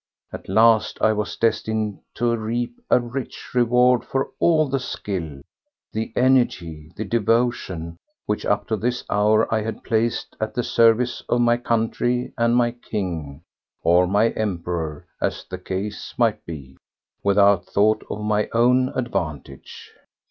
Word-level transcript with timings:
At 0.33 0.49
last 0.49 0.97
I 0.99 1.13
was 1.13 1.37
destined 1.37 1.99
to 2.15 2.35
reap 2.35 2.81
a 2.89 2.99
rich 2.99 3.49
reward 3.53 4.03
for 4.03 4.31
all 4.39 4.67
the 4.67 4.79
skill, 4.79 5.41
the 5.93 6.11
energy, 6.15 6.91
the 6.95 7.05
devotion, 7.05 7.97
which 8.25 8.43
up 8.43 8.67
to 8.69 8.77
this 8.77 9.03
hour 9.11 9.47
I 9.53 9.61
had 9.61 9.83
placed 9.83 10.35
at 10.41 10.55
the 10.55 10.63
service 10.63 11.21
of 11.29 11.41
my 11.41 11.57
country 11.57 12.33
and 12.35 12.55
my 12.55 12.71
King—or 12.71 14.07
my 14.07 14.29
Emperor, 14.29 15.05
as 15.21 15.43
the 15.43 15.59
case 15.59 16.15
might 16.17 16.43
be—without 16.47 17.65
thought 17.67 18.01
of 18.09 18.21
my 18.23 18.49
own 18.53 18.89
advantage. 18.95 19.91